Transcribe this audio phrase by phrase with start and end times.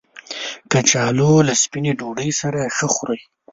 [0.71, 3.19] کچالو له سپینې ډوډۍ سره ښه خوري